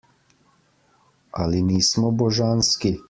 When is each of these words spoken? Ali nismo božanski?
Ali 1.43 1.59
nismo 1.67 2.11
božanski? 2.23 2.95